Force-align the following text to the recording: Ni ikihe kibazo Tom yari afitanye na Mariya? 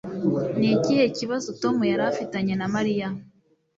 Ni 0.59 0.67
ikihe 0.75 1.05
kibazo 1.17 1.49
Tom 1.61 1.77
yari 1.91 2.03
afitanye 2.11 2.53
na 2.57 2.67
Mariya? 2.75 3.07